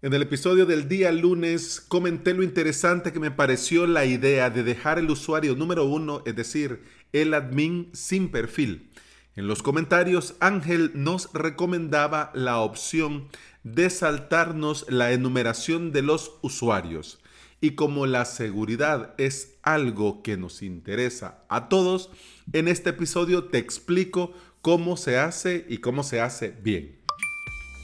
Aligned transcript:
En 0.00 0.14
el 0.14 0.22
episodio 0.22 0.64
del 0.64 0.88
día 0.88 1.10
lunes 1.10 1.80
comenté 1.80 2.32
lo 2.32 2.44
interesante 2.44 3.12
que 3.12 3.18
me 3.18 3.32
pareció 3.32 3.84
la 3.88 4.04
idea 4.04 4.48
de 4.48 4.62
dejar 4.62 5.00
el 5.00 5.10
usuario 5.10 5.56
número 5.56 5.86
uno, 5.86 6.22
es 6.24 6.36
decir, 6.36 6.84
el 7.12 7.34
admin 7.34 7.90
sin 7.92 8.30
perfil. 8.30 8.90
En 9.34 9.48
los 9.48 9.60
comentarios, 9.60 10.36
Ángel 10.38 10.92
nos 10.94 11.32
recomendaba 11.32 12.30
la 12.32 12.60
opción 12.60 13.26
de 13.64 13.90
saltarnos 13.90 14.86
la 14.88 15.10
enumeración 15.10 15.90
de 15.90 16.02
los 16.02 16.38
usuarios. 16.42 17.18
Y 17.60 17.72
como 17.72 18.06
la 18.06 18.24
seguridad 18.24 19.16
es 19.18 19.58
algo 19.64 20.22
que 20.22 20.36
nos 20.36 20.62
interesa 20.62 21.42
a 21.48 21.68
todos, 21.68 22.10
en 22.52 22.68
este 22.68 22.90
episodio 22.90 23.46
te 23.46 23.58
explico 23.58 24.32
cómo 24.62 24.96
se 24.96 25.18
hace 25.18 25.66
y 25.68 25.78
cómo 25.78 26.04
se 26.04 26.20
hace 26.20 26.54
bien. 26.62 26.97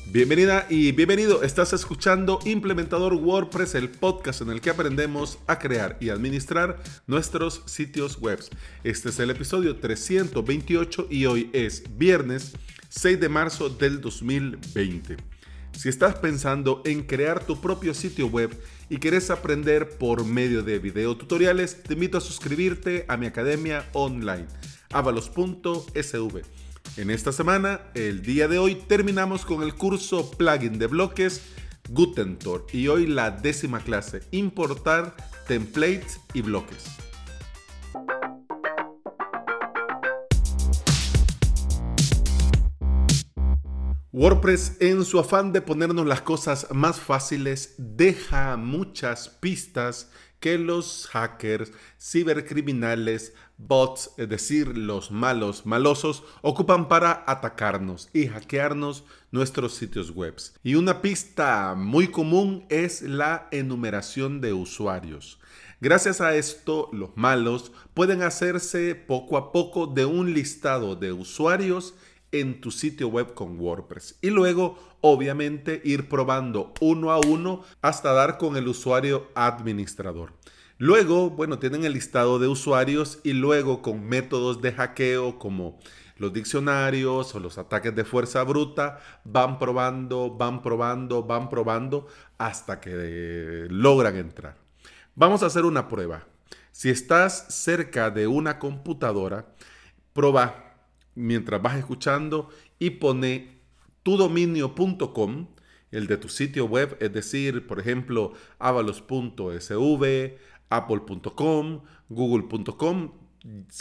Bienvenida 0.06 0.66
y 0.68 0.92
bienvenido. 0.92 1.42
Estás 1.42 1.72
escuchando 1.72 2.38
Implementador 2.44 3.14
WordPress, 3.14 3.74
el 3.74 3.88
podcast 3.88 4.42
en 4.42 4.50
el 4.50 4.60
que 4.60 4.70
aprendemos 4.70 5.38
a 5.46 5.58
crear 5.58 5.96
y 5.98 6.10
administrar 6.10 6.80
nuestros 7.06 7.62
sitios 7.66 8.20
web. 8.20 8.38
Este 8.84 9.08
es 9.08 9.18
el 9.18 9.30
episodio 9.30 9.76
328 9.76 11.08
y 11.10 11.26
hoy 11.26 11.50
es 11.52 11.82
viernes 11.96 12.52
6 12.90 13.18
de 13.18 13.28
marzo 13.28 13.70
del 13.70 14.00
2020. 14.00 15.16
Si 15.72 15.88
estás 15.88 16.16
pensando 16.16 16.82
en 16.84 17.02
crear 17.02 17.44
tu 17.44 17.60
propio 17.60 17.94
sitio 17.94 18.28
web 18.28 18.56
y 18.88 18.98
quieres 18.98 19.30
aprender 19.30 19.88
por 19.98 20.24
medio 20.24 20.62
de 20.62 20.78
videotutoriales, 20.78 21.82
te 21.82 21.94
invito 21.94 22.18
a 22.18 22.20
suscribirte 22.20 23.04
a 23.08 23.16
mi 23.16 23.26
academia 23.26 23.88
online, 23.94 24.46
avalos.sv 24.92 26.42
en 26.96 27.10
esta 27.10 27.32
semana, 27.32 27.80
el 27.94 28.22
día 28.22 28.46
de 28.46 28.58
hoy, 28.58 28.76
terminamos 28.76 29.44
con 29.44 29.62
el 29.62 29.74
curso 29.74 30.30
Plugin 30.30 30.78
de 30.78 30.86
bloques 30.86 31.42
Gutentor 31.88 32.66
y 32.72 32.88
hoy 32.88 33.06
la 33.06 33.30
décima 33.30 33.80
clase, 33.80 34.22
importar 34.30 35.14
templates 35.48 36.20
y 36.32 36.42
bloques. 36.42 36.84
WordPress, 44.12 44.76
en 44.78 45.04
su 45.04 45.18
afán 45.18 45.52
de 45.52 45.60
ponernos 45.60 46.06
las 46.06 46.20
cosas 46.20 46.68
más 46.70 47.00
fáciles, 47.00 47.74
deja 47.78 48.56
muchas 48.56 49.28
pistas 49.28 50.12
que 50.44 50.58
los 50.58 51.08
hackers, 51.10 51.72
cibercriminales, 51.98 53.32
bots, 53.56 54.10
es 54.18 54.28
decir, 54.28 54.76
los 54.76 55.10
malos 55.10 55.64
malosos, 55.64 56.22
ocupan 56.42 56.86
para 56.86 57.24
atacarnos 57.26 58.10
y 58.12 58.26
hackearnos 58.26 59.04
nuestros 59.30 59.72
sitios 59.72 60.10
web. 60.10 60.34
Y 60.62 60.74
una 60.74 61.00
pista 61.00 61.74
muy 61.74 62.08
común 62.08 62.66
es 62.68 63.00
la 63.00 63.48
enumeración 63.52 64.42
de 64.42 64.52
usuarios. 64.52 65.38
Gracias 65.80 66.20
a 66.20 66.36
esto, 66.36 66.90
los 66.92 67.16
malos 67.16 67.72
pueden 67.94 68.20
hacerse 68.20 68.94
poco 68.94 69.38
a 69.38 69.50
poco 69.50 69.86
de 69.86 70.04
un 70.04 70.34
listado 70.34 70.94
de 70.94 71.12
usuarios 71.12 71.94
en 72.40 72.60
tu 72.60 72.70
sitio 72.70 73.08
web 73.08 73.34
con 73.34 73.58
WordPress. 73.58 74.18
Y 74.20 74.30
luego, 74.30 74.78
obviamente, 75.00 75.80
ir 75.84 76.08
probando 76.08 76.72
uno 76.80 77.12
a 77.12 77.18
uno 77.18 77.62
hasta 77.80 78.12
dar 78.12 78.38
con 78.38 78.56
el 78.56 78.68
usuario 78.68 79.28
administrador. 79.34 80.32
Luego, 80.78 81.30
bueno, 81.30 81.58
tienen 81.58 81.84
el 81.84 81.92
listado 81.92 82.38
de 82.38 82.48
usuarios 82.48 83.20
y 83.22 83.32
luego 83.32 83.80
con 83.80 84.04
métodos 84.04 84.60
de 84.60 84.72
hackeo 84.72 85.38
como 85.38 85.78
los 86.16 86.32
diccionarios 86.32 87.34
o 87.34 87.40
los 87.40 87.58
ataques 87.58 87.94
de 87.94 88.04
fuerza 88.04 88.42
bruta, 88.42 89.00
van 89.24 89.58
probando, 89.58 90.30
van 90.30 90.62
probando, 90.62 91.22
van 91.22 91.48
probando 91.48 92.06
hasta 92.38 92.80
que 92.80 93.66
logran 93.70 94.16
entrar. 94.16 94.56
Vamos 95.14 95.42
a 95.42 95.46
hacer 95.46 95.64
una 95.64 95.88
prueba. 95.88 96.24
Si 96.72 96.90
estás 96.90 97.46
cerca 97.54 98.10
de 98.10 98.26
una 98.26 98.58
computadora, 98.58 99.46
prueba 100.12 100.63
mientras 101.14 101.62
vas 101.62 101.76
escuchando 101.76 102.48
y 102.78 102.90
pone 102.90 103.60
tudominio.com, 104.02 105.48
el 105.90 106.06
de 106.06 106.16
tu 106.16 106.28
sitio 106.28 106.66
web, 106.66 106.96
es 107.00 107.12
decir, 107.12 107.66
por 107.66 107.80
ejemplo, 107.80 108.32
avalos.sv, 108.58 110.04
apple.com, 110.70 111.82
google.com, 112.08 113.12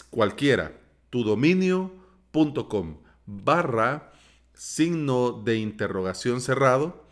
cualquiera, 0.09 0.79
tudominio.com, 1.09 2.97
barra 3.25 4.11
signo 4.53 5.41
de 5.43 5.57
interrogación 5.57 6.41
cerrado, 6.41 7.07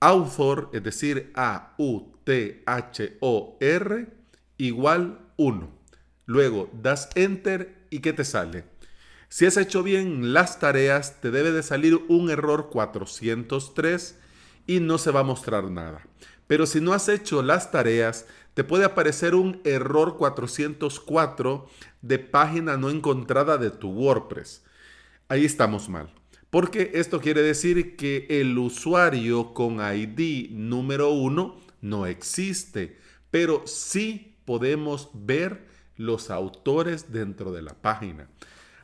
author, 0.00 0.70
es 0.72 0.82
decir, 0.82 1.32
A-U-T-H-O-R, 1.34 2.12
igual 4.58 5.18
1. 5.36 5.70
Luego 6.26 6.70
das 6.72 7.08
enter 7.14 7.86
y 7.90 8.00
¿qué 8.00 8.12
te 8.12 8.24
sale? 8.24 8.71
Si 9.32 9.46
has 9.46 9.56
hecho 9.56 9.82
bien 9.82 10.34
las 10.34 10.60
tareas, 10.60 11.22
te 11.22 11.30
debe 11.30 11.52
de 11.52 11.62
salir 11.62 11.98
un 12.08 12.28
error 12.28 12.68
403 12.68 14.18
y 14.66 14.80
no 14.80 14.98
se 14.98 15.10
va 15.10 15.20
a 15.20 15.24
mostrar 15.24 15.70
nada. 15.70 16.06
Pero 16.46 16.66
si 16.66 16.82
no 16.82 16.92
has 16.92 17.08
hecho 17.08 17.42
las 17.42 17.70
tareas, 17.70 18.26
te 18.52 18.62
puede 18.62 18.84
aparecer 18.84 19.34
un 19.34 19.62
error 19.64 20.18
404 20.18 21.66
de 22.02 22.18
página 22.18 22.76
no 22.76 22.90
encontrada 22.90 23.56
de 23.56 23.70
tu 23.70 23.88
WordPress. 23.88 24.64
Ahí 25.28 25.46
estamos 25.46 25.88
mal. 25.88 26.12
Porque 26.50 26.90
esto 26.92 27.18
quiere 27.18 27.40
decir 27.40 27.96
que 27.96 28.26
el 28.28 28.58
usuario 28.58 29.54
con 29.54 29.78
ID 29.80 30.50
número 30.50 31.08
1 31.08 31.56
no 31.80 32.04
existe, 32.04 32.98
pero 33.30 33.62
sí 33.66 34.36
podemos 34.44 35.08
ver 35.14 35.66
los 35.96 36.30
autores 36.30 37.12
dentro 37.12 37.50
de 37.50 37.62
la 37.62 37.72
página. 37.72 38.28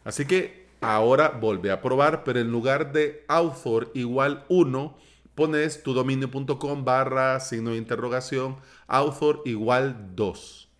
Así 0.08 0.24
que 0.24 0.64
ahora 0.80 1.28
volvé 1.28 1.70
a 1.70 1.82
probar, 1.82 2.24
pero 2.24 2.41
en 2.41 2.50
lugar 2.50 2.92
de 2.94 3.26
author 3.28 3.91
igual 3.92 4.46
1, 4.48 4.96
pones 5.34 5.82
tu 5.82 5.92
dominio.com 5.92 6.82
barra 6.82 7.38
signo 7.41 7.72
de 7.72 7.76
interrogación, 7.76 8.56
author 8.86 9.42
igual 9.44 10.14
2. 10.16 10.70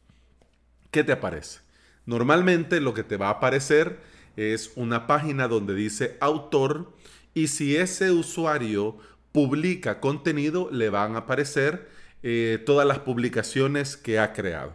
¿Qué 0.91 1.05
te 1.05 1.13
aparece? 1.13 1.61
Normalmente 2.07 2.81
lo 2.81 2.95
que 2.95 3.05
te 3.05 3.19
va 3.19 3.27
a 3.27 3.33
aparecer 3.33 4.01
es 4.37 4.73
una 4.77 5.07
página 5.07 5.47
donde 5.47 5.75
dice 5.75 6.17
autor 6.21 6.97
y 7.35 7.49
si 7.49 7.77
ese 7.77 8.11
usuario 8.11 8.97
publica 9.31 10.01
contenido, 10.01 10.71
le 10.73 10.89
van 10.89 11.17
a 11.17 11.19
aparecer 11.19 11.91
eh, 12.23 12.63
todas 12.65 12.87
las 12.87 13.01
publicaciones 13.01 13.99
que 13.99 14.21
ha 14.21 14.33
creado. 14.33 14.73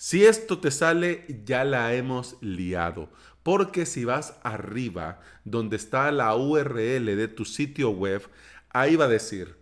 Si 0.00 0.24
esto 0.24 0.60
te 0.60 0.70
sale, 0.70 1.26
ya 1.44 1.64
la 1.64 1.92
hemos 1.92 2.36
liado. 2.40 3.08
Porque 3.42 3.86
si 3.86 4.04
vas 4.04 4.38
arriba, 4.42 5.20
donde 5.44 5.76
está 5.76 6.10
la 6.12 6.34
URL 6.34 7.04
de 7.16 7.28
tu 7.28 7.44
sitio 7.44 7.90
web, 7.90 8.22
ahí 8.70 8.96
va 8.96 9.06
a 9.06 9.08
decir 9.08 9.56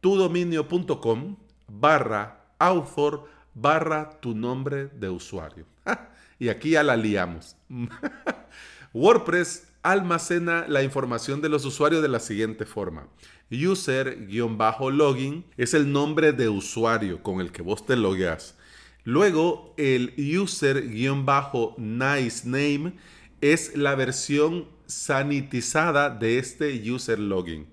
tudominio.com 0.00 1.36
barra 1.66 2.44
author 2.58 3.28
barra 3.54 4.10
tu 4.20 4.34
nombre 4.34 4.88
de 4.88 5.08
usuario. 5.08 5.66
y 6.38 6.48
aquí 6.48 6.70
ya 6.70 6.82
la 6.82 6.96
liamos. 6.96 7.56
WordPress 8.92 9.68
almacena 9.82 10.66
la 10.68 10.82
información 10.82 11.40
de 11.40 11.48
los 11.48 11.64
usuarios 11.64 12.02
de 12.02 12.08
la 12.08 12.20
siguiente 12.20 12.66
forma. 12.66 13.06
User-login 13.50 15.44
es 15.56 15.72
el 15.74 15.90
nombre 15.92 16.32
de 16.32 16.48
usuario 16.48 17.22
con 17.22 17.40
el 17.40 17.50
que 17.52 17.62
vos 17.62 17.86
te 17.86 17.96
logueas. 17.96 18.56
Luego, 19.04 19.74
el 19.78 20.12
user-nice 20.18 20.88
name 22.46 22.92
es 23.40 23.76
la 23.76 23.94
versión 23.94 24.66
sanitizada 24.86 26.10
de 26.10 26.38
este 26.38 26.90
user 26.90 27.18
login. 27.18 27.66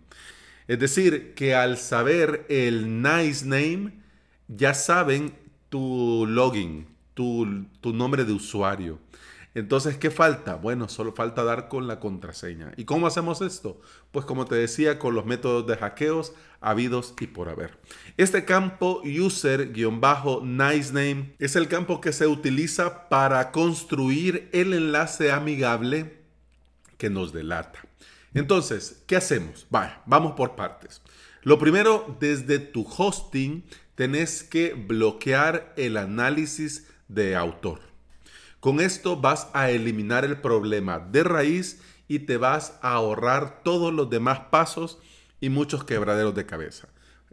Es 0.67 0.79
decir, 0.79 1.33
que 1.35 1.53
al 1.55 1.77
saber 1.77 2.45
el 2.49 3.01
nice 3.01 3.45
name, 3.45 3.93
ya 4.47 4.73
saben 4.73 5.33
tu 5.69 6.25
login, 6.27 6.87
tu, 7.13 7.65
tu 7.81 7.93
nombre 7.93 8.25
de 8.25 8.33
usuario. 8.33 8.99
Entonces, 9.55 9.97
¿qué 9.97 10.11
falta? 10.11 10.55
Bueno, 10.55 10.89
solo 10.89 11.13
falta 11.13 11.45
dar 11.45 11.69
con 11.69 11.87
la 11.87 12.01
contraseña. 12.01 12.73
¿Y 12.75 12.83
cómo 12.83 13.07
hacemos 13.07 13.41
esto? 13.41 13.79
Pues 14.11 14.25
como 14.25 14.43
te 14.45 14.55
decía, 14.55 14.99
con 14.99 15.15
los 15.15 15.25
métodos 15.25 15.65
de 15.65 15.77
hackeos 15.77 16.33
habidos 16.59 17.13
y 17.21 17.27
por 17.27 17.47
haber. 17.47 17.79
Este 18.17 18.43
campo 18.43 19.01
user-nice 19.03 20.91
name 20.91 21.35
es 21.39 21.55
el 21.55 21.69
campo 21.69 22.01
que 22.01 22.11
se 22.11 22.27
utiliza 22.27 23.07
para 23.07 23.51
construir 23.51 24.49
el 24.51 24.73
enlace 24.73 25.31
amigable 25.31 26.17
que 26.97 27.09
nos 27.09 27.31
delata. 27.31 27.79
Entonces, 28.33 29.03
¿qué 29.07 29.15
hacemos? 29.15 29.67
Vaya, 29.69 30.01
vamos 30.05 30.33
por 30.33 30.57
partes. 30.57 31.01
Lo 31.43 31.57
primero, 31.59 32.17
desde 32.19 32.59
tu 32.59 32.85
hosting 32.85 33.63
tenés 33.95 34.43
que 34.43 34.73
bloquear 34.73 35.73
el 35.77 35.95
análisis 35.95 36.87
de 37.07 37.37
autor. 37.37 37.94
Con 38.65 38.79
esto 38.79 39.15
vas 39.15 39.47
a 39.53 39.69
eliminar 39.69 40.25
el 40.25 40.41
problema 40.41 40.97
de 40.97 41.23
raíz 41.23 41.83
y 42.07 42.17
te 42.17 42.37
vas 42.37 42.79
a 42.81 42.93
ahorrar 42.93 43.61
todos 43.61 43.93
los 43.93 44.09
demás 44.09 44.39
pasos 44.49 44.97
y 45.39 45.49
muchos 45.49 45.83
quebraderos 45.83 46.33
de 46.33 46.47
cabeza. 46.47 46.87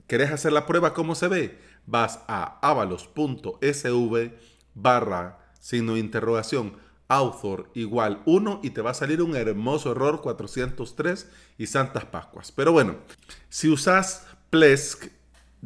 ¿Querés 0.07 0.31
hacer 0.31 0.53
la 0.53 0.67
prueba 0.67 0.93
cómo 0.93 1.15
se 1.15 1.29
ve? 1.29 1.59
Vas 1.87 2.21
a 2.29 2.59
avalos.sv 2.61 4.31
barra 4.75 5.39
signo 5.59 5.95
de 5.95 6.01
interrogación 6.01 6.77
author 7.09 7.71
igual 7.73 8.21
1 8.27 8.61
y 8.63 8.69
te 8.69 8.83
va 8.83 8.91
a 8.91 8.95
salir 8.95 9.23
un 9.23 9.35
hermoso 9.35 9.93
error 9.93 10.21
403 10.21 11.31
y 11.57 11.67
Santas 11.67 12.05
Pascuas. 12.05 12.53
Pero 12.53 12.73
bueno, 12.73 12.97
si 13.49 13.71
usas 13.71 14.27
Plesk, 14.51 15.07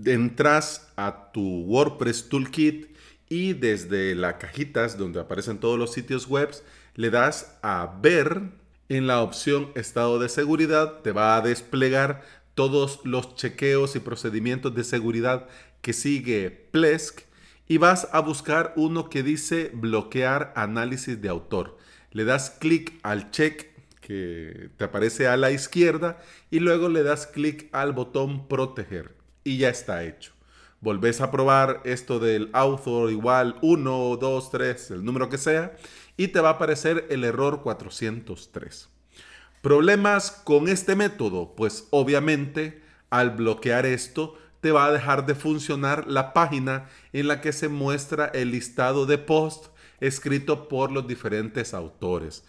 entras 0.05 0.93
a 0.95 1.33
tu 1.33 1.65
WordPress 1.65 2.29
Toolkit 2.29 2.96
y 3.29 3.55
desde 3.55 4.15
las 4.15 4.35
cajitas 4.35 4.99
donde 4.99 5.21
aparecen 5.21 5.59
todos 5.59 5.79
los 5.79 5.93
sitios 5.93 6.29
web, 6.29 6.51
le 6.95 7.11
das 7.11 7.59
a 7.63 7.99
ver 8.01 8.43
en 8.89 9.07
la 9.07 9.23
opción 9.23 9.71
estado 9.75 10.19
de 10.19 10.29
seguridad, 10.29 11.01
te 11.03 11.13
va 11.13 11.37
a 11.37 11.41
desplegar 11.41 12.23
todos 12.55 13.01
los 13.05 13.35
chequeos 13.35 13.97
y 13.97 14.01
procedimientos 14.01 14.75
de 14.75 14.85
seguridad 14.85 15.47
que 15.83 15.93
sigue 15.93 16.51
Plesk 16.71 17.21
y 17.69 17.79
vas 17.79 18.09
a 18.13 18.21
buscar 18.21 18.73
uno 18.77 19.11
que 19.11 19.23
dice 19.23 19.71
bloquear 19.75 20.53
análisis 20.57 21.21
de 21.21 21.29
autor. 21.29 21.77
Le 22.13 22.25
das 22.25 22.51
clic 22.51 22.99
al 23.03 23.31
check 23.31 23.71
que 24.01 24.71
te 24.77 24.85
aparece 24.85 25.27
a 25.27 25.37
la 25.37 25.51
izquierda 25.51 26.23
y 26.51 26.61
luego 26.61 26.89
le 26.89 27.03
das 27.03 27.27
clic 27.27 27.69
al 27.73 27.93
botón 27.93 28.47
proteger 28.47 29.15
y 29.43 29.59
ya 29.59 29.69
está 29.69 30.05
hecho. 30.05 30.36
Volvés 30.81 31.21
a 31.21 31.31
probar 31.31 31.81
esto 31.85 32.19
del 32.19 32.51
author 32.53 33.11
igual 33.11 33.57
1, 33.63 34.17
2, 34.21 34.51
3, 34.51 34.91
el 34.93 35.05
número 35.05 35.29
que 35.29 35.39
sea 35.39 35.77
y 36.17 36.29
te 36.29 36.41
va 36.41 36.51
a 36.51 36.53
aparecer 36.53 37.07
el 37.11 37.25
error 37.25 37.63
403. 37.63 38.89
¿Problemas 39.63 40.31
con 40.31 40.69
este 40.69 40.95
método? 40.95 41.55
Pues 41.57 41.89
obviamente 41.91 42.83
al 43.11 43.31
bloquear 43.31 43.87
esto 43.87 44.37
te 44.61 44.73
va 44.73 44.87
a 44.87 44.93
dejar 44.93 45.27
de 45.27 45.35
funcionar 45.35 46.07
la 46.07 46.33
página 46.33 46.89
en 47.13 47.29
la 47.29 47.41
que 47.41 47.53
se 47.53 47.69
muestra 47.69 48.27
el 48.27 48.51
listado 48.51 49.07
de 49.07 49.19
post 49.19 49.67
escrito 50.01 50.69
por 50.69 50.93
los 50.93 51.07
diferentes 51.07 51.75
autores. 51.75 52.45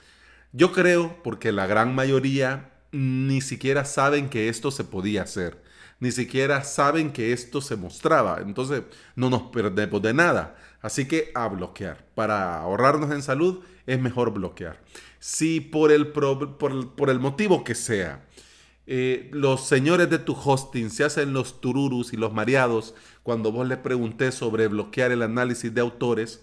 Yo 0.52 0.72
creo, 0.72 1.22
porque 1.24 1.52
la 1.52 1.68
gran 1.68 1.94
mayoría 1.94 2.72
ni 2.92 3.42
siquiera 3.42 3.86
saben 3.86 4.30
que 4.30 4.50
esto 4.50 4.72
se 4.72 4.84
podía 4.84 5.24
hacer, 5.24 5.62
ni 6.00 6.12
siquiera 6.12 6.64
saben 6.64 7.12
que 7.12 7.34
esto 7.34 7.62
se 7.62 7.76
mostraba, 7.76 8.40
entonces 8.42 8.84
no 9.16 9.30
nos 9.30 9.44
perdemos 9.44 10.02
de 10.02 10.14
nada. 10.14 10.56
Así 10.82 11.08
que 11.08 11.32
a 11.34 11.48
bloquear. 11.48 12.06
Para 12.14 12.60
ahorrarnos 12.60 13.12
en 13.12 13.24
salud 13.24 13.64
es 13.86 14.00
mejor 14.00 14.32
bloquear. 14.32 14.80
Si 15.20 15.60
por 15.60 15.92
el, 15.92 16.08
por 16.08 17.20
motivo 17.20 17.64
que 17.64 17.74
sea, 17.74 18.24
eh, 18.90 19.30
los 19.34 19.68
señores 19.68 20.10
de 20.10 20.18
tu 20.18 20.34
hosting 20.34 20.90
se 20.90 21.04
hacen 21.04 21.34
los 21.34 21.60
tururus 21.60 22.14
y 22.14 22.18
los 22.18 22.32
mareados 22.32 22.96
cuando 23.22 23.52
vos 23.52 23.68
le 23.68 23.76
pregunté 23.76 24.32
sobre 24.32 24.70
bloquear 24.70 25.12
el 25.12 25.24
análisis 25.24 25.74
de 25.74 25.82
autores. 25.82 26.42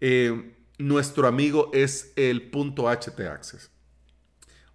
Eh, 0.00 0.54
nuestro 0.78 1.26
amigo 1.26 1.70
es 1.72 2.12
el 2.14 2.50
punto 2.50 2.84
.htaccess. 2.88 3.70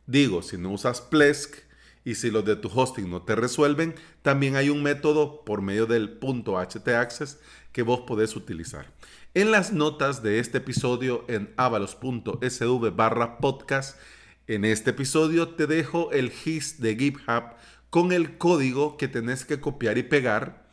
Digo, 0.06 0.42
si 0.42 0.58
no 0.58 0.72
usas 0.72 1.00
Plesk 1.00 1.67
y 2.08 2.16
si 2.16 2.32
los 2.32 2.46
de 2.46 2.56
tu 2.56 2.70
hosting 2.74 3.10
no 3.10 3.24
te 3.24 3.36
resuelven, 3.36 3.94
también 4.22 4.56
hay 4.56 4.70
un 4.70 4.82
método 4.82 5.44
por 5.44 5.62
medio 5.62 5.88
del 5.88 6.22
.htaccess 6.22 7.38
que 7.74 7.82
vos 7.82 8.00
podés 8.08 8.38
utilizar. 8.38 8.94
En 9.34 9.52
las 9.52 9.74
notas 9.74 10.24
de 10.24 10.40
este 10.40 10.60
episodio 10.60 11.26
en 11.28 11.54
avalos.sv 11.58 12.92
barra 12.96 13.40
podcast 13.40 14.00
en 14.48 14.64
este 14.64 14.92
episodio 14.92 15.50
te 15.50 15.68
dejo 15.68 16.14
el 16.14 16.32
GIS 16.32 16.80
de 16.80 16.96
GitHub 16.96 17.44
con 17.90 18.14
el 18.14 18.38
código 18.38 18.96
que 18.96 19.10
tenés 19.10 19.44
que 19.44 19.60
copiar 19.60 19.98
y 19.98 20.04
pegar 20.04 20.66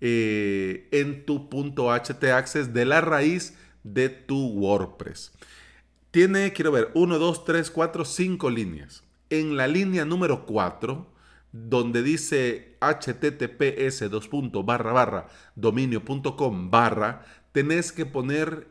eh, 0.00 0.88
en 0.90 1.24
tu 1.24 1.48
.htaccess 1.48 2.74
de 2.74 2.84
la 2.84 3.00
raíz 3.00 3.56
de 3.84 4.08
tu 4.08 4.44
WordPress. 4.54 5.30
Tiene, 6.10 6.52
quiero 6.52 6.72
ver, 6.72 6.90
1, 6.94 7.16
2, 7.16 7.44
3, 7.44 7.70
4, 7.70 8.04
5 8.04 8.50
líneas. 8.50 9.04
En 9.30 9.56
la 9.56 9.68
línea 9.68 10.04
número 10.04 10.44
4, 10.44 11.06
donde 11.52 12.02
dice 12.02 12.76
https 12.80 14.10
barra 14.64 15.28
dominio.com 15.54 16.70
barra, 16.70 17.24
tenés 17.52 17.92
que 17.92 18.06
poner 18.06 18.66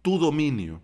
tu 0.00 0.18
dominio. 0.18 0.80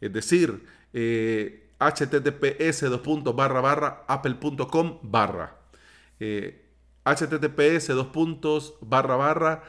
Es 0.00 0.12
decir, 0.12 0.64
eh, 0.92 1.72
https 1.78 2.82
dos 2.82 3.34
barra 3.34 3.60
barra 3.60 4.04
apple.com 4.06 5.00
barra. 5.02 5.58
Eh, 6.20 6.64
https 7.04 7.88
dos 7.88 8.06
puntos 8.08 8.74
barra 8.80 9.16
barra 9.16 9.62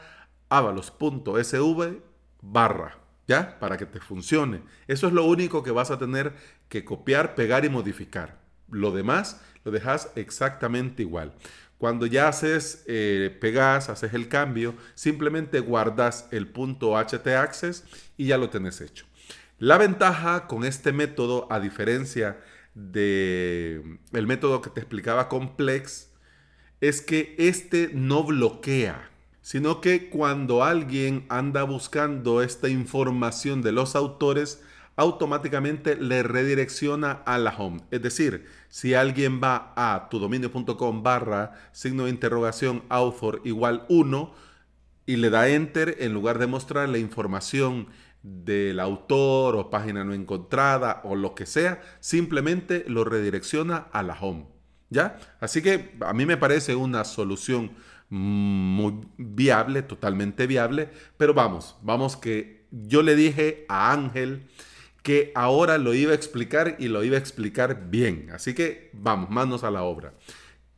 avalos.sv 0.48 2.02
barra 2.42 2.98
ya 3.26 3.58
para 3.58 3.76
que 3.76 3.86
te 3.86 4.00
funcione. 4.00 4.62
Eso 4.86 5.06
es 5.06 5.12
lo 5.12 5.24
único 5.24 5.62
que 5.62 5.70
vas 5.70 5.90
a 5.90 5.98
tener 5.98 6.34
que 6.68 6.84
copiar 6.84 7.34
pegar 7.34 7.64
y 7.64 7.68
modificar 7.68 8.39
lo 8.70 8.92
demás 8.92 9.40
lo 9.64 9.70
dejas 9.70 10.10
exactamente 10.16 11.02
igual. 11.02 11.32
Cuando 11.78 12.06
ya 12.06 12.28
haces 12.28 12.84
eh, 12.86 13.36
pegas 13.40 13.88
haces 13.88 14.12
el 14.12 14.28
cambio 14.28 14.74
simplemente 14.94 15.60
guardas 15.60 16.28
el 16.30 16.46
punto 16.46 16.94
htaccess 16.94 17.84
y 18.16 18.26
ya 18.26 18.38
lo 18.38 18.50
tenés 18.50 18.80
hecho. 18.80 19.06
La 19.58 19.76
ventaja 19.76 20.46
con 20.46 20.64
este 20.64 20.92
método, 20.92 21.46
a 21.50 21.60
diferencia 21.60 22.40
del 22.74 23.98
el 24.12 24.26
método 24.26 24.62
que 24.62 24.70
te 24.70 24.80
explicaba 24.80 25.28
Complex, 25.28 26.10
es 26.80 27.02
que 27.02 27.34
este 27.38 27.90
no 27.92 28.24
bloquea, 28.24 29.10
sino 29.42 29.80
que 29.82 30.08
cuando 30.08 30.64
alguien 30.64 31.26
anda 31.28 31.62
buscando 31.64 32.42
esta 32.42 32.68
información 32.68 33.60
de 33.60 33.72
los 33.72 33.96
autores, 33.96 34.62
automáticamente 34.96 35.96
le 35.96 36.22
redirecciona 36.22 37.22
a 37.24 37.38
la 37.38 37.56
home. 37.56 37.80
Es 37.90 38.02
decir, 38.02 38.46
si 38.68 38.94
alguien 38.94 39.40
va 39.42 39.72
a 39.76 40.08
tudominio.com 40.10 41.02
barra 41.02 41.52
signo 41.72 42.04
de 42.04 42.10
interrogación 42.10 42.82
author 42.88 43.40
igual 43.44 43.86
1 43.88 44.34
y 45.06 45.16
le 45.16 45.30
da 45.30 45.48
enter, 45.48 45.96
en 46.00 46.12
lugar 46.12 46.38
de 46.38 46.46
mostrar 46.46 46.88
la 46.88 46.98
información 46.98 47.88
del 48.22 48.78
autor 48.80 49.56
o 49.56 49.70
página 49.70 50.04
no 50.04 50.12
encontrada 50.12 51.00
o 51.04 51.14
lo 51.16 51.34
que 51.34 51.46
sea, 51.46 51.80
simplemente 52.00 52.84
lo 52.86 53.04
redirecciona 53.04 53.88
a 53.92 54.02
la 54.02 54.14
home. 54.20 54.46
¿Ya? 54.90 55.18
Así 55.40 55.62
que 55.62 55.96
a 56.00 56.12
mí 56.12 56.26
me 56.26 56.36
parece 56.36 56.74
una 56.74 57.04
solución 57.04 57.70
muy 58.10 59.06
viable, 59.16 59.82
totalmente 59.82 60.48
viable, 60.48 60.90
pero 61.16 61.32
vamos, 61.32 61.76
vamos 61.82 62.16
que 62.16 62.66
yo 62.72 63.02
le 63.02 63.14
dije 63.14 63.64
a 63.68 63.92
Ángel 63.92 64.48
que 65.02 65.32
ahora 65.34 65.78
lo 65.78 65.94
iba 65.94 66.12
a 66.12 66.14
explicar 66.14 66.76
y 66.78 66.88
lo 66.88 67.02
iba 67.04 67.16
a 67.16 67.20
explicar 67.20 67.90
bien. 67.90 68.28
Así 68.32 68.54
que 68.54 68.90
vamos, 68.92 69.30
manos 69.30 69.64
a 69.64 69.70
la 69.70 69.82
obra. 69.82 70.14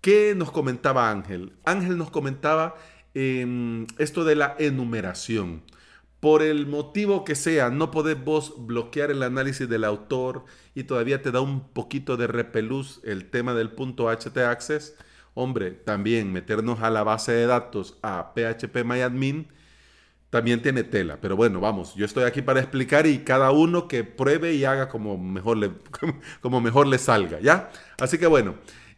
¿Qué 0.01 0.35
nos 0.37 0.51
comentaba 0.51 1.11
Ángel? 1.11 1.53
Ángel 1.65 1.97
nos 1.97 2.11
comentaba 2.11 2.75
em, 3.15 3.87
esto 3.99 4.25
de 4.25 4.37
la 4.37 4.57
enumeración 4.59 5.63
por 6.23 6.41
el 6.45 6.69
motivo 6.69 7.25
que 7.25 7.35
sea, 7.35 7.69
no 7.69 7.91
podés 7.91 8.25
vos 8.25 8.55
bloquear 8.57 9.11
el 9.11 9.25
análisis 9.25 9.69
del 9.69 9.83
autor 9.83 10.45
y 10.73 10.85
todavía 10.85 11.21
te 11.21 11.33
da 11.33 11.41
un 11.41 11.69
poquito 11.73 12.17
de 12.17 12.29
repelús 12.29 13.01
el 13.03 13.29
tema 13.29 13.55
del 13.55 13.73
punto 13.73 14.09
htaccess, 14.09 14.97
hombre, 15.35 15.73
también 15.73 16.33
meternos 16.33 16.81
a 16.81 16.91
la 16.91 17.03
base 17.03 17.33
de 17.33 17.47
datos 17.47 17.99
a 18.03 18.35
phpMyAdmin 18.37 19.49
también 20.33 20.63
tiene 20.63 20.83
tela. 20.83 21.19
Pero 21.21 21.37
bueno, 21.37 21.61
vamos, 21.61 21.95
yo 21.95 22.07
estoy 22.07 22.25
aquí 22.25 22.41
para 22.41 22.59
explicar 22.59 23.07
y 23.07 23.19
cada 23.19 23.51
uno 23.51 23.87
que 23.87 24.03
pruebe 24.03 24.55
y 24.55 24.65
haga 24.65 24.89
como 24.89 25.19
mejor 25.19 25.59
le, 25.59 25.73
como 26.41 26.59
mejor 26.63 26.87
le 26.87 26.97
salga, 26.97 27.39
¿ya? 27.41 27.71
Así 28.01 28.17
que 28.17 28.27
bueno, 28.27 28.55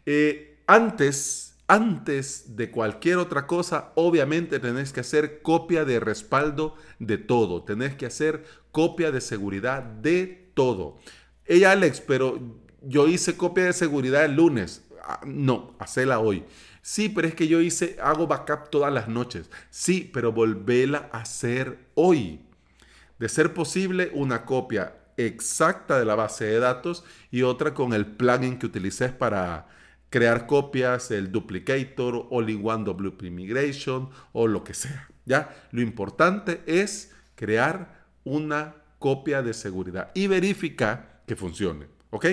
eh, 0.07 0.61
antes 0.69 1.57
antes 1.67 2.57
de 2.57 2.71
cualquier 2.71 3.17
otra 3.17 3.49
cosa, 3.49 3.91
obviamente 3.97 4.61
tenés 4.61 4.93
que 4.93 5.01
hacer 5.01 5.43
copia 5.43 5.85
de 5.85 5.99
respaldo 5.99 6.77
de 7.01 7.19
todo. 7.19 7.65
Tenés 7.65 7.97
que 7.97 8.07
hacer 8.07 8.45
copia 8.71 9.11
de 9.11 9.21
seguridad 9.21 9.83
de 9.83 10.53
todo. 10.55 10.99
Ella, 11.47 11.73
Alex, 11.73 12.01
pero 12.01 12.39
yo 12.81 13.09
hice 13.09 13.37
copia 13.37 13.65
de 13.65 13.73
seguridad 13.73 14.25
el 14.25 14.37
lunes. 14.37 14.85
Ah, 15.03 15.21
no, 15.27 15.75
hacela 15.81 16.21
hoy. 16.21 16.45
Sí, 16.85 17.09
pero 17.09 17.27
es 17.27 17.35
que 17.35 17.49
yo 17.49 17.63
hice, 17.63 17.97
hago 18.03 18.27
backup 18.27 18.69
todas 18.69 18.93
las 18.93 19.09
noches. 19.09 19.49
Sí, 19.71 20.11
pero 20.13 20.33
volvéla 20.33 21.09
a 21.13 21.21
hacer 21.21 21.79
hoy. 21.95 22.41
De 23.19 23.31
ser 23.31 23.55
posible, 23.55 24.11
una 24.13 24.45
copia 24.45 24.95
exacta 25.17 25.99
de 25.99 26.05
la 26.05 26.15
base 26.15 26.45
de 26.45 26.59
datos 26.59 27.03
y 27.31 27.41
otra 27.41 27.73
con 27.73 27.95
el 27.95 28.05
plugin 28.05 28.59
que 28.59 28.67
utilices 28.67 29.13
para 29.13 29.67
crear 30.11 30.47
copias, 30.47 31.11
el 31.11 31.33
duplicator, 31.33 32.29
all-in-one 32.31 32.85
WP 32.85 33.31
Migration 33.31 34.11
o 34.33 34.47
lo 34.47 34.63
que 34.63 34.75
sea. 34.75 35.09
¿ya? 35.25 35.57
Lo 35.71 35.81
importante 35.81 36.61
es 36.67 37.15
crear 37.35 38.05
una 38.25 38.75
copia 38.99 39.41
de 39.41 39.55
seguridad 39.55 40.11
y 40.13 40.27
verifica 40.27 41.23
que 41.27 41.35
funcione. 41.35 41.87
¿Ok? 42.11 42.27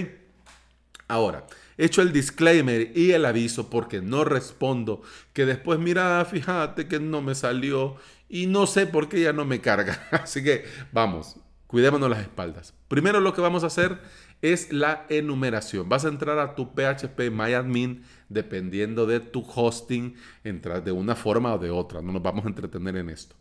Ahora, 1.12 1.46
hecho 1.78 2.02
el 2.02 2.14
disclaimer 2.14 2.98
y 2.98 3.12
el 3.12 3.26
aviso 3.26 3.70
porque 3.70 4.02
no 4.02 4.24
respondo, 4.24 5.02
que 5.34 5.46
después 5.46 5.78
mira, 5.78 6.24
fíjate 6.24 6.88
que 6.88 7.02
no 7.02 7.22
me 7.22 7.36
salió 7.36 7.98
y 8.30 8.48
no 8.48 8.66
sé 8.66 8.88
por 8.88 9.10
qué 9.10 9.20
ya 9.20 9.34
no 9.34 9.44
me 9.44 9.60
carga. 9.60 10.02
Así 10.12 10.42
que 10.42 10.64
vamos, 10.94 11.36
cuidémonos 11.68 12.10
las 12.10 12.22
espaldas. 12.22 12.74
Primero 12.88 13.20
lo 13.20 13.34
que 13.34 13.42
vamos 13.42 13.66
a 13.66 13.68
hacer 13.68 14.00
es 14.42 14.72
la 14.72 15.06
enumeración. 15.10 15.90
Vas 15.90 16.06
a 16.06 16.08
entrar 16.08 16.40
a 16.40 16.56
tu 16.56 16.74
PHP 16.74 17.30
MyAdmin 17.30 18.06
dependiendo 18.30 19.06
de 19.06 19.20
tu 19.20 19.46
hosting, 19.54 20.16
entras 20.46 20.86
de 20.86 20.94
una 20.94 21.18
forma 21.18 21.54
o 21.54 21.60
de 21.60 21.72
otra. 21.72 22.02
No 22.02 22.14
nos 22.14 22.24
vamos 22.24 22.46
a 22.46 22.48
entretener 22.48 22.96
en 22.96 23.10
esto. 23.10 23.36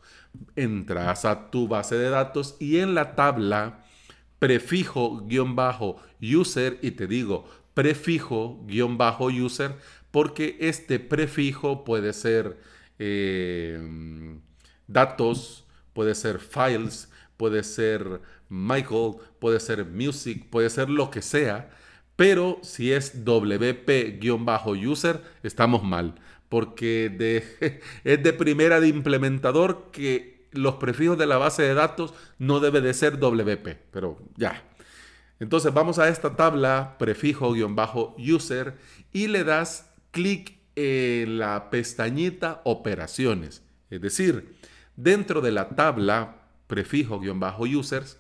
Entras 0.57 1.25
a 1.25 1.53
tu 1.53 1.69
base 1.69 1.95
de 1.95 2.11
datos 2.11 2.57
y 2.59 2.79
en 2.79 2.97
la 2.97 3.15
tabla 3.15 3.85
prefijo-user 4.41 6.79
y 6.83 6.91
te 6.93 7.07
digo 7.07 7.45
prefijo-user 7.75 9.77
porque 10.11 10.57
este 10.61 10.99
prefijo 10.99 11.85
puede 11.85 12.13
ser 12.13 12.59
eh, 12.99 13.79
datos, 14.87 15.67
puede 15.93 16.15
ser 16.15 16.41
files, 16.41 17.11
puede 17.37 17.63
ser 17.63 18.21
Michael, 18.49 19.15
puede 19.39 19.61
ser 19.61 19.85
music, 19.87 20.47
puede 20.51 20.71
ser 20.71 20.91
lo 20.91 21.11
que 21.11 21.23
sea, 21.23 21.71
pero 22.17 22.59
si 22.63 22.93
es 22.93 23.25
WP-user, 23.25 25.23
estamos 25.43 25.85
mal, 25.85 26.15
porque 26.49 27.81
es 28.05 28.23
de 28.23 28.33
primera 28.33 28.81
de 28.81 28.89
implementador 28.89 29.91
que 29.93 30.49
los 30.53 30.75
prefijos 30.75 31.17
de 31.17 31.27
la 31.27 31.39
base 31.39 31.63
de 31.63 31.75
datos 31.75 32.13
no 32.39 32.61
debe 32.61 32.81
de 32.81 32.93
ser 32.93 33.19
WP, 33.19 33.77
pero 33.91 34.19
ya. 34.37 34.70
Entonces 35.41 35.73
vamos 35.73 35.99
a 35.99 36.09
esta 36.09 36.37
tabla 36.37 36.97
prefijo-user 36.99 38.77
y 39.13 39.27
le 39.27 39.43
das 39.43 39.91
clic 40.11 40.59
en 40.77 41.39
la 41.39 41.71
pestañita 41.71 42.61
operaciones. 42.65 43.63
Es 43.89 44.01
decir, 44.01 44.55
dentro 44.97 45.41
de 45.41 45.51
la 45.51 45.71
tabla 45.71 46.43
prefijo-users, 46.67 48.19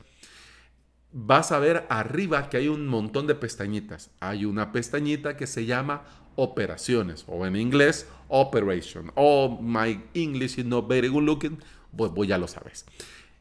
vas 1.12 1.52
a 1.52 1.58
ver 1.58 1.86
arriba 1.90 2.48
que 2.48 2.56
hay 2.56 2.68
un 2.68 2.86
montón 2.86 3.26
de 3.26 3.34
pestañitas. 3.34 4.10
Hay 4.20 4.46
una 4.46 4.72
pestañita 4.72 5.36
que 5.36 5.46
se 5.46 5.66
llama 5.66 6.04
operaciones 6.36 7.24
o 7.28 7.44
en 7.46 7.56
inglés 7.56 8.08
operation. 8.28 9.12
Oh, 9.14 9.58
my 9.60 10.02
English 10.14 10.58
is 10.58 10.64
not 10.64 10.88
very 10.88 11.08
good 11.08 11.24
looking. 11.24 11.58
Pues, 11.94 12.12
pues 12.14 12.28
ya 12.28 12.38
lo 12.38 12.48
sabes. 12.48 12.86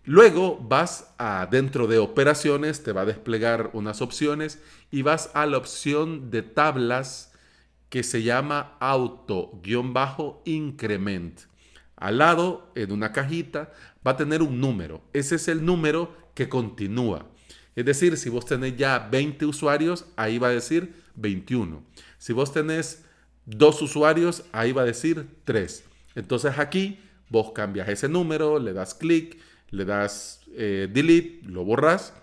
Luego 0.05 0.57
vas 0.57 1.13
a 1.17 1.45
dentro 1.51 1.87
de 1.87 1.99
operaciones, 1.99 2.83
te 2.83 2.93
va 2.93 3.01
a 3.01 3.05
desplegar 3.05 3.71
unas 3.73 4.01
opciones 4.01 4.59
y 4.91 5.01
vas 5.03 5.29
a 5.33 5.45
la 5.45 5.57
opción 5.57 6.31
de 6.31 6.41
tablas 6.41 7.33
que 7.89 8.03
se 8.03 8.23
llama 8.23 8.77
auto-increment. 8.79 11.41
Al 11.95 12.19
lado, 12.19 12.71
en 12.75 12.91
una 12.91 13.11
cajita, 13.11 13.73
va 14.05 14.11
a 14.11 14.17
tener 14.17 14.41
un 14.41 14.61
número. 14.61 15.01
Ese 15.13 15.35
es 15.35 15.47
el 15.47 15.65
número 15.65 16.15
que 16.33 16.47
continúa. 16.47 17.27
Es 17.75 17.85
decir, 17.85 18.17
si 18.17 18.29
vos 18.29 18.45
tenés 18.45 18.77
ya 18.77 18.99
20 18.99 19.45
usuarios, 19.45 20.05
ahí 20.15 20.37
va 20.37 20.47
a 20.47 20.51
decir 20.51 20.93
21. 21.15 21.83
Si 22.17 22.33
vos 22.33 22.53
tenés 22.53 23.03
dos 23.45 23.81
usuarios, 23.81 24.45
ahí 24.51 24.71
va 24.71 24.83
a 24.83 24.85
decir 24.85 25.27
3. 25.43 25.83
Entonces 26.15 26.57
aquí 26.57 26.99
vos 27.29 27.51
cambias 27.53 27.89
ese 27.89 28.09
número, 28.09 28.59
le 28.59 28.73
das 28.73 28.93
clic, 28.93 29.39
le 29.71 29.85
das 29.85 30.41
eh, 30.55 30.87
delete, 30.91 31.41
lo 31.47 31.63
borras, 31.63 32.13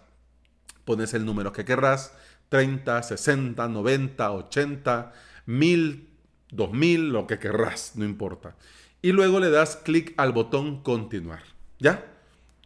pones 0.85 1.15
el 1.15 1.25
número 1.25 1.53
que 1.53 1.65
querrás, 1.65 2.13
30, 2.49 3.03
60, 3.03 3.69
90, 3.69 4.33
80, 4.33 5.13
1000, 5.47 6.09
2000, 6.51 7.09
lo 7.11 7.27
que 7.27 7.39
querrás, 7.39 7.93
no 7.97 8.05
importa. 8.05 8.57
Y 9.03 9.13
luego 9.13 9.41
le 9.41 9.51
das 9.51 9.77
clic 9.77 10.15
al 10.17 10.33
botón 10.33 10.83
continuar. 10.83 11.43
¿Ya? 11.79 12.05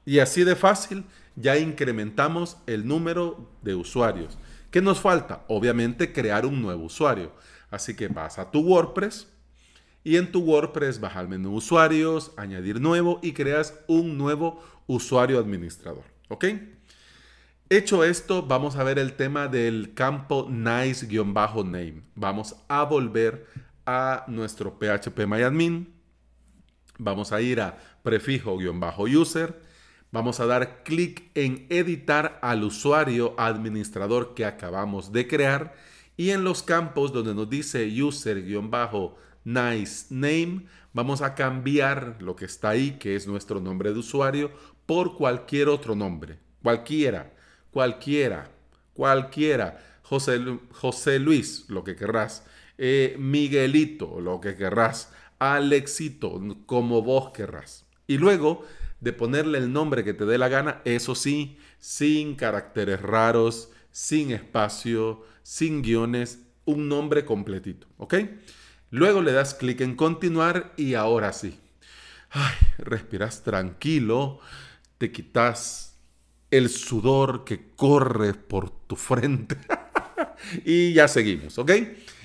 Y 0.04 0.20
así 0.20 0.44
de 0.44 0.56
fácil 0.56 1.04
ya 1.36 1.56
incrementamos 1.58 2.58
el 2.66 2.86
número 2.86 3.50
de 3.62 3.74
usuarios. 3.74 4.38
¿Qué 4.70 4.80
nos 4.80 5.00
falta? 5.00 5.44
Obviamente 5.48 6.12
crear 6.12 6.46
un 6.46 6.62
nuevo 6.62 6.84
usuario. 6.84 7.32
Así 7.70 7.94
que 7.94 8.08
vas 8.08 8.38
a 8.38 8.50
tu 8.50 8.60
WordPress 8.60 9.28
y 10.04 10.16
en 10.16 10.32
tu 10.32 10.40
WordPress 10.40 11.00
vas 11.00 11.16
al 11.16 11.28
menú 11.28 11.54
usuarios, 11.54 12.32
añadir 12.36 12.80
nuevo 12.80 13.18
y 13.22 13.32
creas 13.32 13.78
un 13.86 14.16
nuevo 14.16 14.62
usuario 14.86 15.38
administrador. 15.38 16.04
¿Ok? 16.28 16.46
Hecho 17.68 18.02
esto, 18.04 18.42
vamos 18.42 18.76
a 18.76 18.84
ver 18.84 18.98
el 18.98 19.12
tema 19.12 19.46
del 19.46 19.94
campo 19.94 20.48
nice-name. 20.50 22.02
Vamos 22.14 22.56
a 22.68 22.82
volver 22.84 23.46
a 23.86 24.24
nuestro 24.26 24.78
PHP 24.78 25.26
MyAdmin. 25.26 25.92
Vamos 26.98 27.32
a 27.32 27.40
ir 27.40 27.60
a 27.60 27.78
prefijo-user 28.02 29.70
Vamos 30.12 30.40
a 30.40 30.46
dar 30.46 30.82
clic 30.82 31.30
en 31.36 31.66
editar 31.70 32.40
al 32.42 32.64
usuario 32.64 33.34
administrador 33.38 34.34
que 34.34 34.44
acabamos 34.44 35.12
de 35.12 35.28
crear 35.28 35.76
y 36.16 36.30
en 36.30 36.42
los 36.42 36.64
campos 36.64 37.12
donde 37.12 37.32
nos 37.32 37.48
dice 37.48 37.88
user-nice 39.44 40.06
name, 40.10 40.66
vamos 40.92 41.22
a 41.22 41.34
cambiar 41.34 42.16
lo 42.20 42.36
que 42.36 42.44
está 42.44 42.70
ahí, 42.70 42.92
que 42.92 43.16
es 43.16 43.26
nuestro 43.26 43.60
nombre 43.60 43.92
de 43.92 43.98
usuario, 43.98 44.50
por 44.86 45.16
cualquier 45.16 45.68
otro 45.68 45.94
nombre. 45.94 46.38
Cualquiera, 46.62 47.32
cualquiera, 47.70 48.50
cualquiera. 48.92 50.00
José, 50.02 50.40
José 50.72 51.18
Luis, 51.18 51.66
lo 51.68 51.84
que 51.84 51.96
querrás. 51.96 52.44
Eh, 52.78 53.16
Miguelito, 53.18 54.20
lo 54.20 54.40
que 54.40 54.56
querrás. 54.56 55.12
Alexito, 55.38 56.40
como 56.66 57.02
vos 57.02 57.30
querrás. 57.30 57.86
Y 58.06 58.18
luego 58.18 58.64
de 59.00 59.12
ponerle 59.12 59.58
el 59.58 59.72
nombre 59.72 60.04
que 60.04 60.12
te 60.12 60.26
dé 60.26 60.36
la 60.36 60.48
gana, 60.48 60.82
eso 60.84 61.14
sí, 61.14 61.56
sin 61.78 62.34
caracteres 62.34 63.00
raros, 63.00 63.70
sin 63.90 64.32
espacio, 64.32 65.24
sin 65.42 65.80
guiones, 65.80 66.40
un 66.66 66.88
nombre 66.88 67.24
completito, 67.24 67.86
¿ok? 67.96 68.14
Luego 68.90 69.22
le 69.22 69.32
das 69.32 69.54
clic 69.54 69.80
en 69.80 69.94
continuar 69.94 70.72
y 70.76 70.94
ahora 70.94 71.32
sí. 71.32 71.58
Ay, 72.30 72.54
respiras 72.78 73.42
tranquilo, 73.42 74.40
te 74.98 75.12
quitas 75.12 75.96
el 76.50 76.68
sudor 76.68 77.44
que 77.44 77.70
corre 77.76 78.34
por 78.34 78.70
tu 78.70 78.96
frente 78.96 79.56
y 80.64 80.92
ya 80.92 81.06
seguimos, 81.06 81.58
¿ok? 81.58 81.70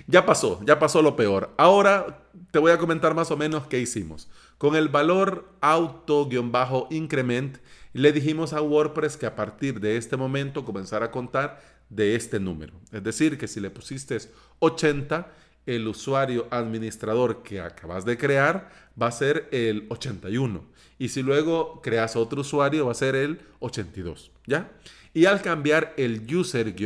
Ya 0.07 0.25
pasó, 0.25 0.59
ya 0.65 0.79
pasó 0.79 1.01
lo 1.01 1.15
peor. 1.15 1.53
Ahora 1.57 2.27
te 2.51 2.59
voy 2.59 2.71
a 2.71 2.77
comentar 2.77 3.15
más 3.15 3.31
o 3.31 3.37
menos 3.37 3.67
qué 3.67 3.79
hicimos. 3.79 4.29
Con 4.57 4.75
el 4.75 4.89
valor 4.89 5.51
auto-increment, 5.61 7.57
le 7.93 8.11
dijimos 8.11 8.53
a 8.53 8.61
WordPress 8.61 9.17
que 9.17 9.25
a 9.25 9.35
partir 9.35 9.79
de 9.79 9.97
este 9.97 10.17
momento 10.17 10.65
comenzara 10.65 11.07
a 11.07 11.11
contar 11.11 11.61
de 11.89 12.15
este 12.15 12.39
número. 12.39 12.73
Es 12.91 13.03
decir, 13.03 13.37
que 13.37 13.47
si 13.47 13.59
le 13.59 13.69
pusiste 13.69 14.17
80, 14.59 15.31
el 15.65 15.87
usuario 15.87 16.47
administrador 16.51 17.43
que 17.43 17.59
acabas 17.59 18.05
de 18.05 18.17
crear 18.17 18.69
va 19.01 19.07
a 19.07 19.11
ser 19.11 19.49
el 19.51 19.85
81. 19.89 20.63
Y 20.97 21.09
si 21.09 21.21
luego 21.21 21.81
creas 21.81 22.15
otro 22.15 22.41
usuario, 22.41 22.85
va 22.85 22.91
a 22.91 22.95
ser 22.95 23.15
el 23.15 23.39
82. 23.59 24.31
¿Ya? 24.45 24.71
Y 25.13 25.25
al 25.25 25.41
cambiar 25.41 25.93
el 25.97 26.25
user-nice 26.33 26.85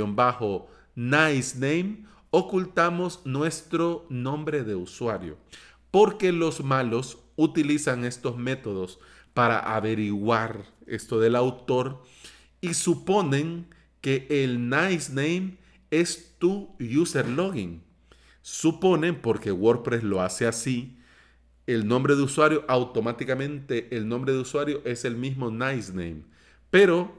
name, 1.60 2.06
ocultamos 2.32 3.22
nuestro 3.26 4.06
nombre 4.10 4.64
de 4.64 4.76
usuario. 4.76 5.38
Porque 5.92 6.32
los 6.32 6.64
malos 6.64 7.18
utilizan 7.36 8.06
estos 8.06 8.38
métodos 8.38 9.00
para 9.34 9.60
averiguar 9.60 10.66
esto 10.86 11.20
del 11.20 11.36
autor 11.36 12.04
y 12.62 12.74
suponen 12.74 13.68
que 14.02 14.28
el 14.30 14.70
nice 14.70 15.12
name 15.14 15.58
es 15.92 16.36
tu 16.38 16.76
user 16.80 17.28
login. 17.28 17.82
Suponen, 18.52 19.22
porque 19.22 19.52
WordPress 19.52 20.04
lo 20.04 20.22
hace 20.22 20.48
así, 20.48 20.98
el 21.68 21.88
nombre 21.88 22.16
de 22.16 22.24
usuario, 22.24 22.66
automáticamente 22.68 23.96
el 23.96 24.08
nombre 24.08 24.34
de 24.34 24.40
usuario 24.40 24.82
es 24.86 25.06
el 25.06 25.16
mismo 25.16 25.52
nice 25.52 25.92
name. 25.94 26.24
Pero, 26.72 27.14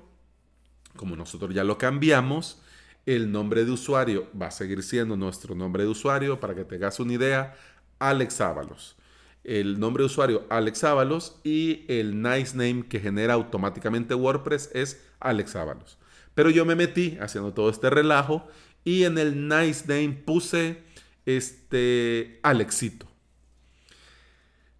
como 0.96 1.14
nosotros 1.14 1.54
ya 1.54 1.62
lo 1.62 1.78
cambiamos, 1.78 2.60
el 3.06 3.30
nombre 3.30 3.64
de 3.64 3.70
usuario 3.70 4.28
va 4.40 4.46
a 4.46 4.50
seguir 4.50 4.82
siendo 4.82 5.16
nuestro 5.16 5.54
nombre 5.54 5.84
de 5.84 5.88
usuario, 5.88 6.40
para 6.40 6.54
que 6.54 6.64
tengas 6.64 6.98
una 6.98 7.12
idea, 7.12 7.54
Alex 7.98 8.40
Ábalos 8.40 8.96
el 9.44 9.80
nombre 9.80 10.02
de 10.02 10.06
usuario 10.06 10.44
Alex 10.50 10.84
Ábalos 10.84 11.40
y 11.44 11.84
el 11.88 12.22
nice 12.22 12.56
name 12.56 12.86
que 12.88 13.00
genera 13.00 13.34
automáticamente 13.34 14.14
WordPress 14.14 14.70
es 14.74 15.02
Alex 15.18 15.56
Ábalos. 15.56 15.98
Pero 16.34 16.50
yo 16.50 16.64
me 16.64 16.76
metí 16.76 17.16
haciendo 17.20 17.54
todo 17.54 17.70
este 17.70 17.90
relajo 17.90 18.46
y 18.84 19.04
en 19.04 19.18
el 19.18 19.48
nice 19.48 19.84
name 19.86 20.22
puse 20.24 20.82
este 21.26 22.40
Alexito. 22.42 23.06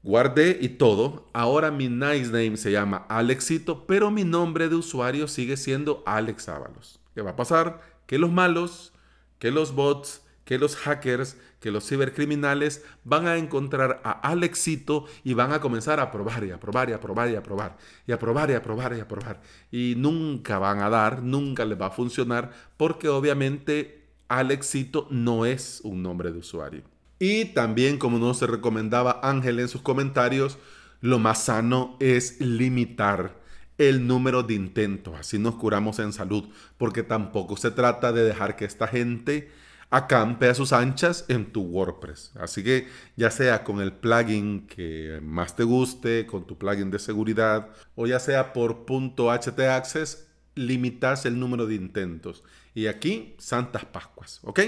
Guardé 0.02 0.59
y 0.61 0.70
todo. 0.70 1.28
Ahora 1.32 1.70
mi 1.70 1.88
nice 1.88 2.26
name 2.26 2.56
se 2.56 2.73
llama 2.73 3.06
Alexito, 3.09 3.87
pero 3.87 4.11
mi 4.11 4.25
nombre 4.25 4.68
de 4.68 4.76
usuario 4.76 5.28
sigue 5.28 5.56
siendo 5.56 6.02
Alex 6.06 6.49
Ábalos. 6.49 7.00
¿Qué 7.14 7.23
va 7.23 7.32
a 7.32 7.37
pasar? 7.37 7.82
Que 8.06 8.18
los 8.18 8.32
malos 8.32 8.92
que 9.40 9.50
los 9.50 9.75
bots, 9.75 10.23
que 10.44 10.59
los 10.59 10.76
hackers, 10.76 11.37
que 11.61 11.70
los 11.70 11.88
cibercriminales 11.88 12.85
van 13.04 13.26
a 13.26 13.37
encontrar 13.37 14.00
a 14.04 14.12
Alexito 14.12 15.06
y 15.25 15.35
van 15.35 15.52
a 15.52 15.61
comenzar 15.61 15.99
a 15.99 16.11
probar 16.11 16.44
y 16.44 16.50
a 16.50 16.61
probar 16.61 16.90
y 16.90 16.92
a 16.92 17.00
probar 17.00 17.30
y 17.30 17.35
a 17.35 17.42
probar 17.42 17.76
y 18.06 18.12
a 18.12 18.18
probar 18.18 18.50
y 18.50 18.54
a 18.54 18.62
probar 18.62 18.97
y 18.97 19.00
a 19.00 19.09
probar. 19.09 19.40
Y 19.73 19.94
nunca 19.97 20.59
van 20.59 20.80
a 20.80 20.90
dar, 20.90 21.23
nunca 21.23 21.64
les 21.64 21.80
va 21.80 21.87
a 21.87 21.90
funcionar 21.90 22.52
porque 22.76 23.09
obviamente 23.09 24.00
Alexito 24.30 25.08
no 25.10 25.44
es 25.44 25.80
un 25.82 26.02
nombre 26.02 26.30
de 26.30 26.38
usuario. 26.38 26.82
Y 27.18 27.46
también, 27.46 27.99
como 27.99 28.18
nos 28.18 28.40
recomendaba 28.40 29.20
Ángel 29.22 29.58
en 29.58 29.68
sus 29.68 29.82
comentarios, 29.82 30.56
lo 31.00 31.18
más 31.18 31.44
sano 31.44 31.96
es 32.00 32.40
limitar 32.40 33.38
el 33.76 34.06
número 34.06 34.42
de 34.42 34.54
intentos, 34.54 35.18
así 35.18 35.38
nos 35.38 35.56
curamos 35.56 35.99
en 35.99 36.12
salud, 36.12 36.49
porque 36.76 37.02
tampoco 37.02 37.56
se 37.56 37.70
trata 37.70 38.12
de 38.12 38.22
dejar 38.22 38.54
que 38.54 38.66
esta 38.66 38.87
gente 38.87 39.50
acampe 39.90 40.49
a 40.49 40.54
sus 40.54 40.72
anchas 40.72 41.25
en 41.28 41.50
tu 41.50 41.62
WordPress. 41.62 42.32
Así 42.38 42.62
que 42.62 42.87
ya 43.16 43.30
sea 43.30 43.64
con 43.64 43.80
el 43.80 43.92
plugin 43.92 44.66
que 44.66 45.18
más 45.22 45.56
te 45.56 45.64
guste, 45.64 46.26
con 46.26 46.46
tu 46.46 46.56
plugin 46.56 46.90
de 46.90 46.99
seguridad, 46.99 47.70
o 47.96 48.06
ya 48.06 48.20
sea 48.20 48.52
por 48.52 48.84
.htaccess, 48.87 50.29
limitas 50.54 51.26
el 51.26 51.38
número 51.38 51.66
de 51.66 51.75
intentos. 51.75 52.42
Y 52.75 52.87
aquí, 52.87 53.35
Santas 53.38 53.85
Pascuas, 53.85 54.40
¿ok? 54.42 54.61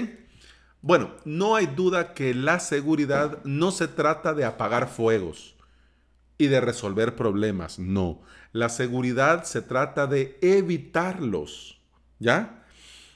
Bueno, 0.81 1.11
no 1.23 1.55
hay 1.55 1.67
duda 1.67 2.13
que 2.13 2.33
la 2.33 2.59
seguridad 2.59 3.43
no 3.45 3.71
se 3.71 3.87
trata 3.87 4.33
de 4.33 4.45
apagar 4.45 4.89
fuegos 4.89 5.55
y 6.37 6.47
de 6.47 6.59
resolver 6.59 7.15
problemas, 7.15 7.79
no. 7.79 8.21
La 8.51 8.69
seguridad 8.69 9.45
se 9.45 9.61
trata 9.61 10.07
de 10.07 10.37
evitarlos, 10.41 11.79
¿ya? 12.19 12.65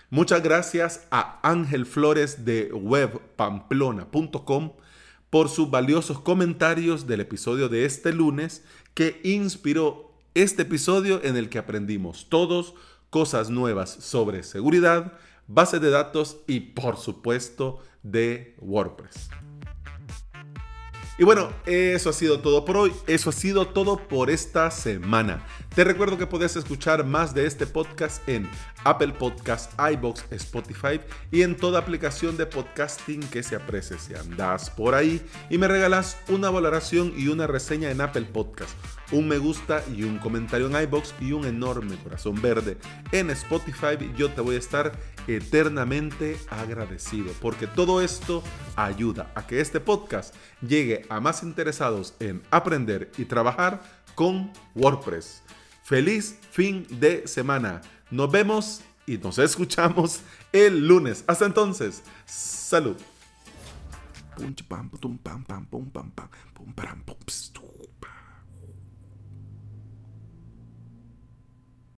Muchas 0.10 0.42
gracias 0.42 1.06
a 1.12 1.42
Ángel 1.44 1.86
Flores 1.86 2.46
de 2.46 2.72
webpamplona.com 2.72 4.72
por 5.30 5.50
sus 5.50 5.70
valiosos 5.70 6.22
comentarios 6.22 7.08
del 7.08 7.20
episodio 7.20 7.68
de 7.68 7.84
este 7.84 8.14
lunes 8.14 8.64
que 8.94 9.20
inspiró 9.24 10.07
este 10.44 10.62
episodio 10.62 11.20
en 11.24 11.36
el 11.36 11.50
que 11.50 11.58
aprendimos 11.58 12.29
todos 12.29 12.75
cosas 13.10 13.50
nuevas 13.50 13.89
sobre 13.89 14.44
seguridad, 14.44 15.13
base 15.48 15.79
de 15.79 15.89
datos 15.89 16.38
y 16.46 16.60
por 16.60 16.98
supuesto 16.98 17.79
de 18.03 18.56
WordPress. 18.60 19.29
Y 21.17 21.24
bueno, 21.24 21.50
eso 21.65 22.12
ha 22.12 22.13
sido 22.13 22.41
todo 22.41 22.63
por 22.63 22.77
hoy, 22.77 22.94
eso 23.08 23.32
ha 23.32 23.34
sido 23.34 23.70
todo 23.70 24.08
por 24.08 24.29
esta 24.29 24.70
semana. 24.70 25.44
Te 25.78 25.84
recuerdo 25.84 26.18
que 26.18 26.26
puedes 26.26 26.56
escuchar 26.56 27.06
más 27.06 27.36
de 27.36 27.46
este 27.46 27.68
podcast 27.68 28.28
en 28.28 28.50
Apple 28.84 29.14
Podcasts, 29.14 29.76
iBox, 29.78 30.26
Spotify 30.32 31.00
y 31.32 31.44
en 31.44 31.56
toda 31.56 31.78
aplicación 31.78 32.36
de 32.36 32.48
podcasting 32.48 33.20
que 33.30 33.44
se 33.44 33.56
aprecie. 33.56 34.00
Si 34.00 34.16
andas 34.16 34.72
por 34.72 34.96
ahí 34.96 35.22
y 35.52 35.60
me 35.60 35.68
regalas 35.68 36.18
una 36.30 36.50
valoración 36.50 37.14
y 37.16 37.28
una 37.28 37.46
reseña 37.46 37.92
en 37.92 38.02
Apple 38.02 38.26
Podcasts, 38.34 38.76
un 39.12 39.28
me 39.28 39.38
gusta 39.38 39.84
y 39.96 40.02
un 40.02 40.18
comentario 40.18 40.66
en 40.66 40.82
iBox 40.82 41.14
y 41.22 41.34
un 41.34 41.46
enorme 41.46 41.96
corazón 41.98 42.42
verde 42.42 42.80
en 43.12 43.30
Spotify, 43.30 44.00
yo 44.18 44.32
te 44.32 44.42
voy 44.42 44.56
a 44.56 44.58
estar 44.58 44.94
eternamente 45.28 46.40
agradecido 46.50 47.32
porque 47.40 47.68
todo 47.68 48.02
esto 48.02 48.42
ayuda 48.76 49.32
a 49.36 49.46
que 49.46 49.62
este 49.62 49.80
podcast 49.80 50.34
llegue 50.60 51.06
a 51.10 51.20
más 51.20 51.44
interesados 51.44 52.16
en 52.20 52.42
aprender 52.50 53.12
y 53.20 53.26
trabajar 53.26 53.84
con 54.16 54.52
WordPress. 54.74 55.44
Feliz 55.88 56.38
fin 56.51 56.86
de 57.00 57.25
semana. 57.29 57.82
Nos 58.12 58.29
vemos 58.29 58.82
y 59.06 59.17
nos 59.17 59.39
escuchamos 59.39 60.20
el 60.51 60.86
lunes. 60.86 61.24
Hasta 61.27 61.46
entonces, 61.46 62.03
salud. 62.25 62.98